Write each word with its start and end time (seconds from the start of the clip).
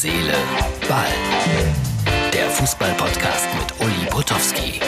Seele, 0.00 0.32
Ball. 0.88 1.06
Der 2.32 2.48
Fußball-Podcast 2.50 3.48
mit 3.58 3.80
Uli 3.84 4.06
Potowski. 4.08 4.78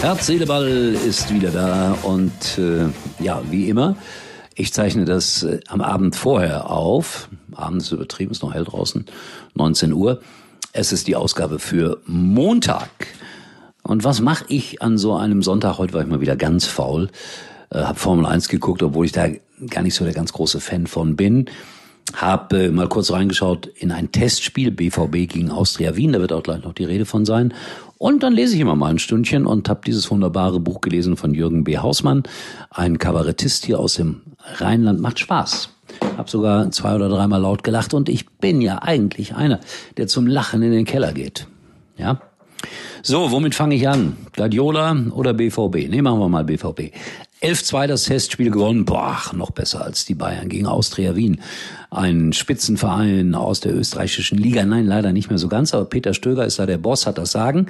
Herz, 0.00 0.26
Seele, 0.26 0.46
Ball 0.46 0.66
ist 0.66 1.32
wieder 1.32 1.52
da 1.52 1.96
und 2.02 2.58
äh, 2.58 2.88
ja, 3.22 3.40
wie 3.52 3.68
immer, 3.68 3.94
ich 4.56 4.72
zeichne 4.72 5.04
das 5.04 5.44
äh, 5.44 5.60
am 5.68 5.80
Abend 5.80 6.16
vorher 6.16 6.72
auf. 6.72 7.28
Abends 7.54 7.92
übertrieben, 7.92 8.32
ist 8.32 8.42
noch 8.42 8.52
hell 8.52 8.64
draußen, 8.64 9.06
19 9.54 9.92
Uhr. 9.92 10.20
Es 10.72 10.90
ist 10.90 11.06
die 11.06 11.14
Ausgabe 11.14 11.60
für 11.60 12.00
Montag. 12.04 12.90
Und 13.84 14.02
was 14.02 14.20
mache 14.20 14.46
ich 14.48 14.82
an 14.82 14.98
so 14.98 15.14
einem 15.14 15.44
Sonntag? 15.44 15.78
Heute 15.78 15.92
war 15.92 16.00
ich 16.00 16.08
mal 16.08 16.20
wieder 16.20 16.34
ganz 16.34 16.66
faul. 16.66 17.10
Äh, 17.70 17.78
hab 17.78 17.98
Formel 17.98 18.26
1 18.26 18.48
geguckt, 18.48 18.82
obwohl 18.82 19.06
ich 19.06 19.12
da 19.12 19.28
gar 19.70 19.82
nicht 19.82 19.94
so 19.94 20.04
der 20.04 20.14
ganz 20.14 20.32
große 20.32 20.60
Fan 20.60 20.86
von 20.86 21.16
bin. 21.16 21.46
Hab 22.14 22.52
äh, 22.52 22.70
mal 22.70 22.88
kurz 22.88 23.10
reingeschaut 23.10 23.66
in 23.66 23.90
ein 23.90 24.12
Testspiel 24.12 24.70
BVB 24.70 25.28
gegen 25.28 25.50
Austria 25.50 25.96
Wien, 25.96 26.12
da 26.12 26.20
wird 26.20 26.32
auch 26.32 26.42
gleich 26.42 26.62
noch 26.62 26.74
die 26.74 26.84
Rede 26.84 27.06
von 27.06 27.24
sein. 27.24 27.54
Und 27.96 28.22
dann 28.22 28.34
lese 28.34 28.54
ich 28.54 28.60
immer 28.60 28.76
mal 28.76 28.90
ein 28.90 28.98
Stündchen 28.98 29.46
und 29.46 29.68
habe 29.68 29.80
dieses 29.86 30.10
wunderbare 30.10 30.60
Buch 30.60 30.80
gelesen 30.80 31.16
von 31.16 31.32
Jürgen 31.32 31.64
B. 31.64 31.78
Hausmann, 31.78 32.24
ein 32.70 32.98
Kabarettist 32.98 33.64
hier 33.64 33.80
aus 33.80 33.94
dem 33.94 34.20
Rheinland. 34.56 35.00
Macht 35.00 35.18
Spaß. 35.18 35.70
Hab 36.16 36.28
sogar 36.28 36.70
zwei 36.70 36.94
oder 36.94 37.08
dreimal 37.08 37.40
laut 37.40 37.64
gelacht 37.64 37.94
und 37.94 38.08
ich 38.08 38.28
bin 38.28 38.60
ja 38.60 38.82
eigentlich 38.82 39.34
einer, 39.34 39.60
der 39.96 40.06
zum 40.06 40.26
Lachen 40.26 40.62
in 40.62 40.72
den 40.72 40.84
Keller 40.84 41.12
geht. 41.12 41.46
Ja. 41.96 42.20
So, 43.02 43.30
womit 43.30 43.54
fange 43.54 43.74
ich 43.74 43.88
an? 43.88 44.16
Guardiola 44.34 44.96
oder 45.10 45.34
BVB? 45.34 45.88
Nee, 45.88 46.02
machen 46.02 46.20
wir 46.20 46.28
mal 46.28 46.44
BVB. 46.44 46.92
11-2 47.44 47.86
das 47.88 48.04
Testspiel 48.04 48.50
gewonnen. 48.50 48.86
Boah, 48.86 49.20
noch 49.34 49.50
besser 49.50 49.84
als 49.84 50.06
die 50.06 50.14
Bayern 50.14 50.48
gegen 50.48 50.66
Austria 50.66 51.14
Wien. 51.14 51.42
Ein 51.90 52.32
Spitzenverein 52.32 53.34
aus 53.34 53.60
der 53.60 53.74
österreichischen 53.76 54.38
Liga. 54.38 54.64
Nein, 54.64 54.86
leider 54.86 55.12
nicht 55.12 55.28
mehr 55.28 55.36
so 55.36 55.48
ganz, 55.48 55.74
aber 55.74 55.84
Peter 55.84 56.14
Stöger 56.14 56.46
ist 56.46 56.58
da 56.58 56.64
der 56.64 56.78
Boss, 56.78 57.06
hat 57.06 57.18
das 57.18 57.32
Sagen. 57.32 57.66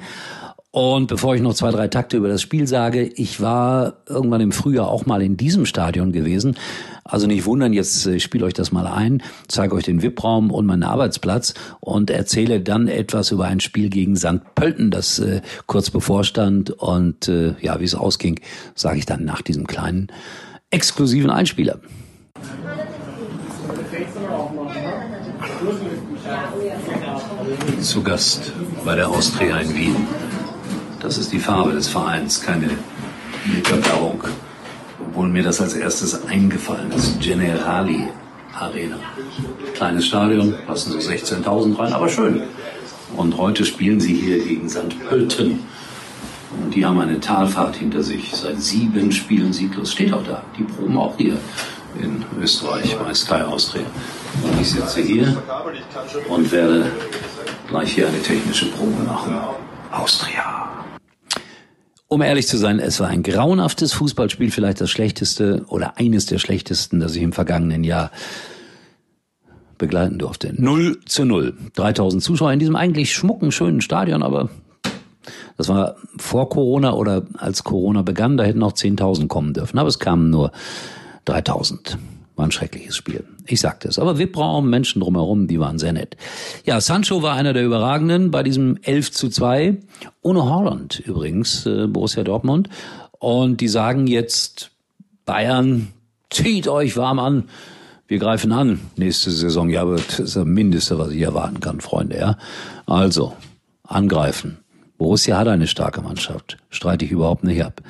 Und 0.75 1.07
bevor 1.07 1.33
ich 1.33 1.41
noch 1.41 1.53
zwei, 1.53 1.71
drei 1.71 1.87
Takte 1.87 2.17
über 2.17 2.27
das 2.27 2.41
Spiel 2.41 2.67
sage, 2.67 3.03
ich 3.03 3.39
war 3.39 3.93
irgendwann 4.09 4.41
im 4.41 4.51
Frühjahr 4.51 4.89
auch 4.89 5.05
mal 5.05 5.21
in 5.21 5.37
diesem 5.37 5.65
Stadion 5.65 6.11
gewesen. 6.11 6.57
Also 7.05 7.27
nicht 7.27 7.45
wundern, 7.45 7.71
jetzt 7.71 8.05
äh, 8.07 8.19
spiele 8.19 8.43
euch 8.43 8.55
das 8.55 8.73
mal 8.73 8.85
ein, 8.85 9.23
zeige 9.47 9.73
euch 9.73 9.85
den 9.85 10.01
VIP-Raum 10.01 10.51
und 10.51 10.65
meinen 10.65 10.83
Arbeitsplatz 10.83 11.53
und 11.79 12.09
erzähle 12.09 12.59
dann 12.59 12.89
etwas 12.89 13.31
über 13.31 13.45
ein 13.45 13.61
Spiel 13.61 13.89
gegen 13.89 14.17
St. 14.17 14.41
Pölten, 14.53 14.91
das 14.91 15.17
äh, 15.19 15.39
kurz 15.65 15.91
bevorstand. 15.91 16.71
Und 16.71 17.29
äh, 17.29 17.55
ja, 17.61 17.79
wie 17.79 17.85
es 17.85 17.95
ausging, 17.95 18.41
sage 18.73 18.97
ich 18.97 19.05
dann 19.05 19.23
nach 19.23 19.41
diesem 19.41 19.67
kleinen 19.67 20.07
exklusiven 20.71 21.29
Einspieler. 21.29 21.79
Zu 27.79 28.03
Gast 28.03 28.51
bei 28.83 28.95
der 28.95 29.07
Austria 29.07 29.59
in 29.59 29.73
Wien. 29.73 30.24
Das 31.05 31.19
ist 31.19 31.31
die 31.31 31.39
Farbe 31.39 31.71
des 31.71 31.87
Vereins, 31.87 32.41
keine 32.41 32.67
Nickerblauung. 33.45 34.23
Obwohl 34.99 35.29
mir 35.29 35.43
das 35.43 35.61
als 35.61 35.75
erstes 35.75 36.25
eingefallen 36.25 36.91
ist. 36.93 37.19
Generali 37.19 38.07
Arena. 38.59 38.97
Kleines 39.75 40.07
Stadion, 40.07 40.55
passen 40.65 40.93
so 40.93 40.97
16.000 40.97 41.77
rein, 41.77 41.93
aber 41.93 42.09
schön. 42.09 42.41
Und 43.15 43.37
heute 43.37 43.65
spielen 43.65 43.99
sie 43.99 44.15
hier 44.15 44.43
gegen 44.43 44.67
St. 44.67 44.99
Pölten. 45.07 45.59
Und 46.59 46.73
die 46.73 46.83
haben 46.83 46.99
eine 46.99 47.19
Talfahrt 47.19 47.75
hinter 47.75 48.01
sich. 48.01 48.31
Seit 48.33 48.59
sieben 48.59 49.11
Spielen 49.11 49.53
sieglos. 49.53 49.91
Steht 49.91 50.11
auch 50.11 50.23
da. 50.23 50.41
Die 50.57 50.63
proben 50.63 50.97
auch 50.97 51.15
hier 51.17 51.37
in 52.01 52.25
Österreich 52.41 52.97
bei 52.97 53.13
Sky 53.13 53.43
Austria. 53.43 53.85
Und 54.41 54.59
ich 54.59 54.71
sitze 54.71 55.01
hier 55.01 55.37
und 56.29 56.51
werde 56.51 56.91
gleich 57.69 57.93
hier 57.93 58.07
eine 58.07 58.23
technische 58.23 58.71
Probe 58.71 59.03
machen. 59.03 59.37
Austria. 59.91 60.64
Um 62.15 62.21
ehrlich 62.21 62.47
zu 62.47 62.55
sein, 62.55 62.79
es 62.79 63.01
war 63.01 63.09
ein 63.09 63.23
grauenhaftes 63.23 63.91
Fußballspiel, 63.91 64.49
vielleicht 64.49 64.79
das 64.79 64.89
schlechteste 64.89 65.65
oder 65.67 65.97
eines 65.97 66.25
der 66.25 66.39
schlechtesten, 66.39 67.01
das 67.01 67.13
ich 67.13 67.21
im 67.21 67.33
vergangenen 67.33 67.83
Jahr 67.83 68.09
begleiten 69.77 70.17
durfte. 70.17 70.53
0 70.55 71.01
zu 71.03 71.25
0. 71.25 71.57
3000 71.73 72.23
Zuschauer 72.23 72.53
in 72.53 72.59
diesem 72.59 72.77
eigentlich 72.77 73.13
schmucken, 73.13 73.51
schönen 73.51 73.81
Stadion, 73.81 74.23
aber 74.23 74.47
das 75.57 75.67
war 75.67 75.97
vor 76.15 76.47
Corona 76.47 76.93
oder 76.93 77.23
als 77.37 77.65
Corona 77.65 78.01
begann, 78.01 78.37
da 78.37 78.45
hätten 78.45 78.59
noch 78.59 78.71
10.000 78.71 79.27
kommen 79.27 79.53
dürfen. 79.53 79.77
Aber 79.77 79.89
es 79.89 79.99
kamen 79.99 80.29
nur 80.29 80.53
3000. 81.25 81.97
War 82.35 82.45
ein 82.45 82.51
schreckliches 82.51 82.97
Spiel. 82.97 83.23
Ich 83.45 83.61
sagte 83.61 83.87
es. 83.87 83.97
Aber 83.97 84.17
VIP-Raum, 84.17 84.69
Menschen 84.69 85.01
drumherum, 85.01 85.47
die 85.47 85.59
waren 85.59 85.79
sehr 85.79 85.93
nett. 85.93 86.17
Ja, 86.65 86.81
Sancho 86.81 87.21
war 87.21 87.35
einer 87.35 87.53
der 87.53 87.65
Überragenden 87.65 88.29
bei 88.31 88.43
diesem 88.43 88.77
11 88.81 89.11
zu 89.11 89.29
2. 89.29 89.77
Ohne 90.21 90.49
Holland 90.49 90.99
übrigens, 90.99 91.65
äh, 91.65 91.87
Borussia 91.87 92.23
Dortmund. 92.23 92.69
Und 93.19 93.61
die 93.61 93.69
sagen 93.69 94.07
jetzt, 94.07 94.71
Bayern, 95.25 95.87
zieht 96.29 96.67
euch 96.67 96.97
warm 96.97 97.19
an. 97.19 97.43
Wir 98.07 98.19
greifen 98.19 98.51
an 98.51 98.81
nächste 98.97 99.31
Saison. 99.31 99.69
Ja, 99.69 99.81
aber 99.81 99.95
das 99.95 100.19
ist 100.19 100.35
das 100.35 100.45
Mindeste, 100.45 100.99
was 100.99 101.11
ich 101.11 101.21
erwarten 101.21 101.59
kann, 101.61 101.79
Freunde. 101.79 102.17
Ja, 102.17 102.37
Also, 102.85 103.33
angreifen. 103.83 104.57
Borussia 104.97 105.37
hat 105.37 105.47
eine 105.47 105.67
starke 105.67 106.01
Mannschaft. 106.01 106.57
Streite 106.69 107.05
ich 107.05 107.11
überhaupt 107.11 107.43
nicht 107.43 107.63
ab. 107.63 107.81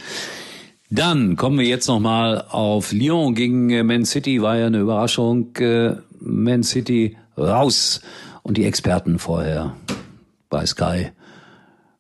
Dann 0.90 1.36
kommen 1.36 1.58
wir 1.58 1.66
jetzt 1.66 1.88
nochmal 1.88 2.46
auf 2.50 2.92
Lyon 2.92 3.34
gegen 3.34 3.70
äh, 3.70 3.84
Man 3.84 4.06
City. 4.06 4.42
War 4.42 4.58
ja 4.58 4.68
eine 4.68 4.80
Überraschung. 4.80 5.56
Äh, 5.58 5.96
Man 6.20 6.64
City 6.64 7.18
raus. 7.38 8.02
Und 8.44 8.58
die 8.58 8.66
Experten 8.66 9.18
vorher 9.18 9.76
bei 10.50 10.66
Sky 10.66 11.12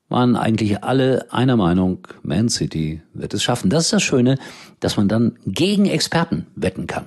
waren 0.09 0.35
eigentlich 0.35 0.83
alle 0.83 1.31
einer 1.31 1.57
Meinung, 1.57 2.07
Man 2.21 2.49
City 2.49 3.01
wird 3.13 3.33
es 3.33 3.43
schaffen. 3.43 3.69
Das 3.69 3.85
ist 3.85 3.93
das 3.93 4.03
Schöne, 4.03 4.37
dass 4.79 4.97
man 4.97 5.07
dann 5.07 5.37
gegen 5.45 5.87
Experten 5.87 6.45
wetten 6.55 6.87
kann. 6.87 7.05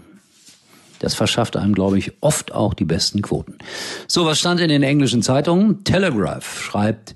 Das 0.99 1.15
verschafft 1.15 1.57
einem, 1.57 1.75
glaube 1.75 1.99
ich, 1.99 2.13
oft 2.21 2.53
auch 2.53 2.75
die 2.75 2.85
besten 2.85 3.23
Quoten. 3.23 3.59
So, 4.07 4.27
was 4.27 4.39
stand 4.39 4.61
in 4.61 4.69
den 4.69 4.83
englischen 4.83 5.23
Zeitungen? 5.23 5.85
Telegraph 5.85 6.61
schreibt, 6.61 7.15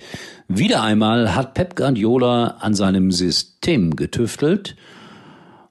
wieder 0.49 0.83
einmal 0.83 1.35
hat 1.35 1.55
Pep 1.55 1.77
Guardiola 1.77 2.59
an 2.61 2.75
seinem 2.75 3.11
System 3.11 3.97
getüftelt 3.97 4.77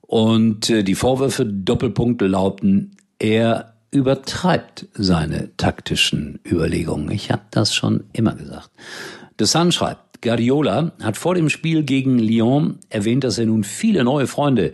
und 0.02 0.70
äh, 0.70 0.84
die 0.84 0.96
Vorwürfe 0.96 1.46
Doppelpunkte 1.46 2.28
lauten, 2.28 2.98
er 3.20 3.74
übertreibt 3.92 4.88
seine 4.94 5.56
taktischen 5.58 6.40
Überlegungen. 6.46 7.12
Ich 7.12 7.32
habe 7.32 7.44
das 7.52 7.76
schon 7.76 8.06
immer 8.14 8.34
gesagt. 8.36 8.72
The 9.38 9.46
Sun 9.46 9.72
schreibt, 9.72 10.22
Guardiola 10.22 10.92
hat 11.02 11.18
vor 11.18 11.36
dem 11.36 11.50
Spiel 11.50 11.84
gegen 11.84 12.20
Lyon 12.20 12.80
erwähnt, 12.90 13.24
dass 13.24 13.38
er 13.38 13.46
nun 13.46 13.64
viele 13.64 14.04
neue 14.04 14.28
Freunde 14.28 14.72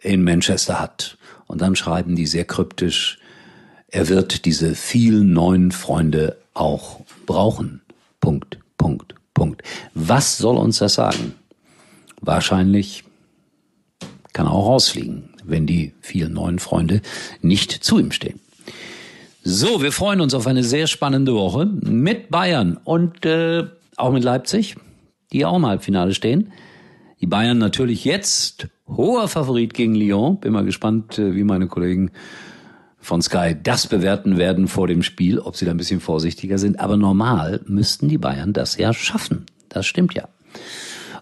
in 0.00 0.22
Manchester 0.22 0.80
hat. 0.80 1.18
Und 1.50 1.60
dann 1.60 1.74
schreiben 1.74 2.14
die 2.14 2.26
sehr 2.26 2.44
kryptisch, 2.44 3.18
er 3.88 4.08
wird 4.08 4.44
diese 4.44 4.76
vielen 4.76 5.32
neuen 5.32 5.72
Freunde 5.72 6.36
auch 6.54 7.00
brauchen. 7.26 7.80
Punkt, 8.20 8.60
Punkt, 8.78 9.16
Punkt. 9.34 9.62
Was 9.92 10.38
soll 10.38 10.56
uns 10.56 10.78
das 10.78 10.94
sagen? 10.94 11.34
Wahrscheinlich 12.20 13.02
kann 14.32 14.46
er 14.46 14.52
auch 14.52 14.68
rausfliegen, 14.68 15.30
wenn 15.42 15.66
die 15.66 15.92
vielen 16.00 16.34
neuen 16.34 16.60
Freunde 16.60 17.02
nicht 17.42 17.72
zu 17.72 17.98
ihm 17.98 18.12
stehen. 18.12 18.38
So, 19.42 19.82
wir 19.82 19.90
freuen 19.90 20.20
uns 20.20 20.34
auf 20.34 20.46
eine 20.46 20.62
sehr 20.62 20.86
spannende 20.86 21.34
Woche 21.34 21.66
mit 21.66 22.30
Bayern 22.30 22.76
und 22.84 23.26
äh, 23.26 23.64
auch 23.96 24.12
mit 24.12 24.22
Leipzig, 24.22 24.76
die 25.32 25.44
auch 25.44 25.56
im 25.56 25.66
Halbfinale 25.66 26.14
stehen. 26.14 26.52
Die 27.20 27.26
Bayern 27.26 27.58
natürlich 27.58 28.04
jetzt 28.04 28.68
hoher 28.96 29.28
Favorit 29.28 29.74
gegen 29.74 29.94
Lyon. 29.94 30.38
Bin 30.40 30.52
mal 30.52 30.64
gespannt, 30.64 31.18
äh, 31.18 31.34
wie 31.34 31.44
meine 31.44 31.66
Kollegen 31.66 32.10
von 32.98 33.22
Sky 33.22 33.56
das 33.60 33.86
bewerten 33.86 34.36
werden 34.36 34.68
vor 34.68 34.86
dem 34.86 35.02
Spiel, 35.02 35.38
ob 35.38 35.56
sie 35.56 35.64
da 35.64 35.70
ein 35.70 35.76
bisschen 35.76 36.00
vorsichtiger 36.00 36.58
sind. 36.58 36.80
Aber 36.80 36.96
normal 36.96 37.60
müssten 37.66 38.08
die 38.08 38.18
Bayern 38.18 38.52
das 38.52 38.76
ja 38.76 38.92
schaffen. 38.92 39.46
Das 39.68 39.86
stimmt 39.86 40.14
ja. 40.14 40.28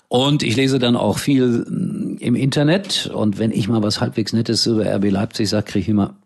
Und 0.09 0.43
ich 0.43 0.56
lese 0.56 0.79
dann 0.79 0.97
auch 0.97 1.19
viel 1.19 1.65
mm, 1.69 2.17
im 2.19 2.35
Internet. 2.35 3.11
Und 3.12 3.38
wenn 3.38 3.53
ich 3.53 3.69
mal 3.69 3.82
was 3.82 4.00
halbwegs 4.00 4.32
Nettes 4.32 4.67
über 4.67 4.87
RB 4.87 5.11
Leipzig 5.11 5.49
sage, 5.49 5.67
kriege 5.67 5.82
ich 5.82 5.88
immer 5.88 6.17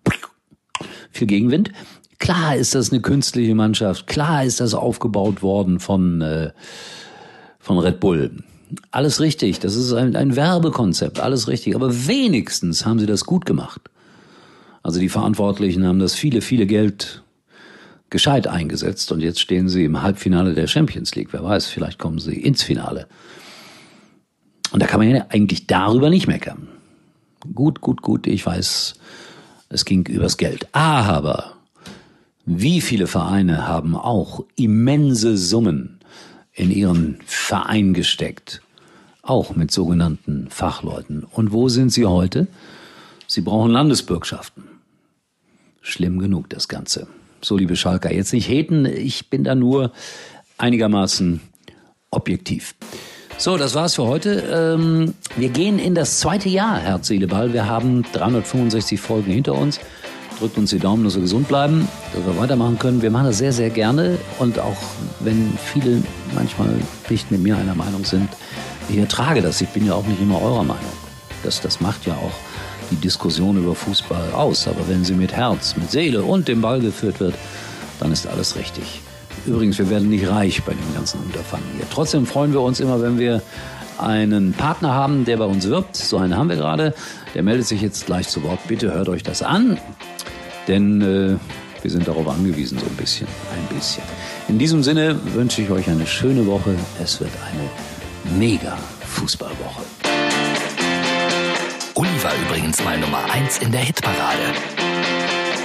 viel 1.10 1.26
Gegenwind. 1.26 1.72
Klar 2.18 2.54
ist 2.54 2.74
das 2.76 2.92
eine 2.92 3.02
künstliche 3.02 3.54
Mannschaft. 3.54 4.06
Klar 4.06 4.44
ist 4.44 4.60
das 4.60 4.74
aufgebaut 4.74 5.42
worden 5.42 5.80
von, 5.80 6.20
äh, 6.20 6.52
von 7.58 7.78
Red 7.78 7.98
Bull. 7.98 8.30
Alles 8.90 9.20
richtig. 9.20 9.60
Das 9.60 9.74
ist 9.74 9.92
ein, 9.92 10.16
ein 10.16 10.36
Werbekonzept. 10.36 11.20
Alles 11.20 11.48
richtig. 11.48 11.74
Aber 11.74 12.06
wenigstens 12.06 12.86
haben 12.86 12.98
sie 12.98 13.06
das 13.06 13.24
gut 13.24 13.46
gemacht. 13.46 13.80
Also 14.82 14.98
die 14.98 15.08
Verantwortlichen 15.08 15.86
haben 15.86 15.98
das 15.98 16.14
viele, 16.14 16.40
viele 16.40 16.66
Geld 16.66 17.22
gescheit 18.10 18.46
eingesetzt 18.46 19.10
und 19.10 19.20
jetzt 19.20 19.40
stehen 19.40 19.68
sie 19.68 19.84
im 19.84 20.02
Halbfinale 20.02 20.54
der 20.54 20.66
Champions 20.66 21.14
League. 21.14 21.32
Wer 21.32 21.42
weiß, 21.42 21.66
vielleicht 21.66 21.98
kommen 21.98 22.18
sie 22.18 22.34
ins 22.34 22.62
Finale. 22.62 23.06
Und 24.72 24.82
da 24.82 24.86
kann 24.86 25.00
man 25.00 25.10
ja 25.10 25.26
eigentlich 25.30 25.66
darüber 25.66 26.10
nicht 26.10 26.26
meckern. 26.26 26.68
Gut, 27.54 27.80
gut, 27.80 28.02
gut, 28.02 28.26
ich 28.26 28.44
weiß, 28.44 28.94
es 29.68 29.84
ging 29.84 30.06
übers 30.06 30.36
Geld. 30.36 30.68
Aber 30.72 31.54
wie 32.44 32.80
viele 32.80 33.06
Vereine 33.06 33.66
haben 33.66 33.96
auch 33.96 34.44
immense 34.56 35.36
Summen 35.36 35.98
in 36.54 36.70
ihren 36.70 37.18
Verein 37.26 37.94
gesteckt? 37.94 38.62
Auch 39.22 39.54
mit 39.54 39.70
sogenannten 39.70 40.48
Fachleuten. 40.50 41.24
Und 41.24 41.52
wo 41.52 41.68
sind 41.68 41.90
sie 41.90 42.06
heute? 42.06 42.48
Sie 43.26 43.40
brauchen 43.40 43.70
Landesbürgschaften. 43.70 44.64
Schlimm 45.80 46.18
genug 46.18 46.50
das 46.50 46.68
Ganze. 46.68 47.06
So, 47.40 47.56
liebe 47.56 47.76
Schalker, 47.76 48.12
jetzt 48.12 48.32
nicht 48.32 48.48
heten, 48.48 48.84
ich 48.86 49.30
bin 49.30 49.44
da 49.44 49.54
nur 49.54 49.92
einigermaßen 50.58 51.40
objektiv. 52.10 52.74
So, 53.38 53.56
das 53.56 53.74
war's 53.74 53.96
für 53.96 54.04
heute. 54.04 54.76
Ähm, 54.78 55.14
wir 55.36 55.48
gehen 55.48 55.78
in 55.80 55.94
das 55.94 56.20
zweite 56.20 56.48
Jahr, 56.48 56.78
Herz, 56.78 57.08
Seele, 57.08 57.26
Ball. 57.26 57.52
Wir 57.52 57.66
haben 57.66 58.04
365 58.12 59.00
Folgen 59.00 59.32
hinter 59.32 59.54
uns. 59.54 59.80
Drückt 60.42 60.58
uns 60.58 60.70
die 60.70 60.80
Daumen, 60.80 61.04
dass 61.04 61.14
wir 61.14 61.22
gesund 61.22 61.46
bleiben, 61.46 61.86
dass 62.12 62.26
wir 62.26 62.36
weitermachen 62.36 62.76
können. 62.76 63.00
Wir 63.00 63.12
machen 63.12 63.26
das 63.26 63.38
sehr, 63.38 63.52
sehr 63.52 63.70
gerne. 63.70 64.18
Und 64.40 64.58
auch 64.58 64.76
wenn 65.20 65.56
viele 65.56 66.02
manchmal 66.34 66.74
nicht 67.08 67.30
mit 67.30 67.40
mir 67.40 67.56
einer 67.56 67.76
Meinung 67.76 68.04
sind, 68.04 68.28
ich 68.88 68.96
ertrage 68.96 69.40
das. 69.40 69.60
Ich 69.60 69.68
bin 69.68 69.86
ja 69.86 69.94
auch 69.94 70.04
nicht 70.04 70.20
immer 70.20 70.42
eurer 70.42 70.64
Meinung. 70.64 70.92
Das, 71.44 71.60
das 71.60 71.80
macht 71.80 72.06
ja 72.06 72.14
auch 72.14 72.32
die 72.90 72.96
Diskussion 72.96 73.56
über 73.56 73.76
Fußball 73.76 74.32
aus. 74.32 74.66
Aber 74.66 74.88
wenn 74.88 75.04
sie 75.04 75.14
mit 75.14 75.32
Herz, 75.32 75.76
mit 75.76 75.92
Seele 75.92 76.24
und 76.24 76.48
dem 76.48 76.60
Ball 76.60 76.80
geführt 76.80 77.20
wird, 77.20 77.36
dann 78.00 78.10
ist 78.10 78.26
alles 78.26 78.56
richtig. 78.56 79.00
Übrigens, 79.46 79.78
wir 79.78 79.90
werden 79.90 80.08
nicht 80.08 80.28
reich 80.28 80.60
bei 80.64 80.72
dem 80.72 80.92
ganzen 80.92 81.20
Unterfangen 81.20 81.68
hier. 81.76 81.86
Trotzdem 81.88 82.26
freuen 82.26 82.52
wir 82.52 82.62
uns 82.62 82.80
immer, 82.80 83.00
wenn 83.00 83.16
wir 83.16 83.42
einen 83.96 84.54
Partner 84.54 84.92
haben, 84.92 85.24
der 85.24 85.36
bei 85.36 85.44
uns 85.44 85.68
wirbt. 85.68 85.94
So 85.94 86.16
einen 86.16 86.36
haben 86.36 86.48
wir 86.48 86.56
gerade. 86.56 86.94
Der 87.36 87.44
meldet 87.44 87.68
sich 87.68 87.80
jetzt 87.80 88.06
gleich 88.06 88.26
zu 88.26 88.42
Wort. 88.42 88.58
Bitte 88.66 88.92
hört 88.92 89.08
euch 89.08 89.22
das 89.22 89.42
an, 89.42 89.78
denn 90.68 91.00
äh, 91.00 91.36
wir 91.82 91.90
sind 91.90 92.06
darauf 92.06 92.28
angewiesen, 92.28 92.78
so 92.78 92.86
ein 92.86 92.96
bisschen, 92.96 93.26
ein 93.52 93.74
bisschen. 93.74 94.04
In 94.48 94.58
diesem 94.58 94.82
Sinne 94.82 95.18
wünsche 95.34 95.62
ich 95.62 95.70
euch 95.70 95.88
eine 95.88 96.06
schöne 96.06 96.46
Woche. 96.46 96.74
Es 97.02 97.20
wird 97.20 97.32
eine 97.50 98.38
mega 98.38 98.76
Fußballwoche. 99.06 99.82
Uli 101.94 102.22
war 102.22 102.32
übrigens 102.46 102.82
mal 102.84 102.98
Nummer 102.98 103.24
1 103.32 103.58
in 103.58 103.72
der 103.72 103.80
Hitparade. 103.80 104.54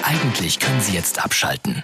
Eigentlich 0.04 0.60
können 0.60 0.82
Sie 0.82 0.94
jetzt 0.94 1.24
abschalten. 1.24 1.84